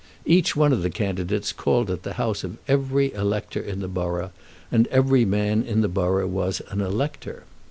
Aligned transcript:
Each 0.25 0.55
one 0.55 0.73
of 0.73 0.81
the 0.81 0.89
candidates 0.89 1.51
called 1.53 1.91
at 1.91 2.01
the 2.01 2.13
house 2.13 2.43
of 2.43 2.57
every 2.67 3.13
elector 3.13 3.59
in 3.61 3.81
the 3.81 3.87
borough, 3.87 4.31
and 4.71 4.87
every 4.87 5.25
man 5.25 5.61
in 5.61 5.81
the 5.81 5.87
borough 5.87 6.25
was 6.25 6.59
an 6.69 6.81
elector. 6.81 7.43